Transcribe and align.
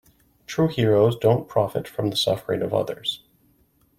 True 0.47 0.67
heroes 0.67 1.15
don't 1.15 1.47
profit 1.47 1.87
from 1.87 2.09
the 2.09 2.15
suffering 2.17 2.63
of 2.63 2.73
others. 2.73 3.21